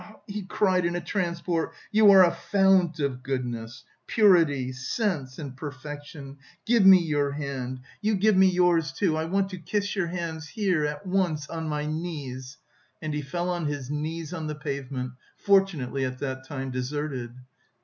he 0.25 0.41
cried 0.41 0.83
in 0.83 0.95
a 0.95 0.99
transport, 0.99 1.75
"you 1.91 2.09
are 2.09 2.25
a 2.25 2.33
fount 2.33 2.99
of 2.99 3.21
goodness, 3.21 3.83
purity, 4.07 4.71
sense... 4.71 5.37
and 5.37 5.55
perfection. 5.55 6.37
Give 6.65 6.83
me 6.83 6.97
your 6.99 7.33
hand... 7.33 7.81
you 8.01 8.15
give 8.15 8.35
me 8.35 8.47
yours, 8.47 8.91
too! 8.91 9.15
I 9.15 9.25
want 9.25 9.49
to 9.51 9.59
kiss 9.59 9.95
your 9.95 10.07
hands 10.07 10.47
here 10.47 10.85
at 10.85 11.05
once, 11.05 11.47
on 11.49 11.69
my 11.69 11.85
knees..." 11.85 12.57
and 12.99 13.13
he 13.13 13.21
fell 13.21 13.49
on 13.51 13.67
his 13.67 13.91
knees 13.91 14.33
on 14.33 14.47
the 14.47 14.55
pavement, 14.55 15.11
fortunately 15.37 16.03
at 16.03 16.17
that 16.17 16.47
time 16.47 16.71
deserted. 16.71 17.35